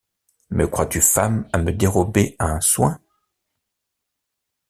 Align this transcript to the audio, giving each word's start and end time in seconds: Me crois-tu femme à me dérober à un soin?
Me 0.49 0.65
crois-tu 0.65 0.99
femme 0.99 1.47
à 1.53 1.59
me 1.59 1.71
dérober 1.71 2.35
à 2.39 2.45
un 2.47 2.59
soin? 2.59 2.99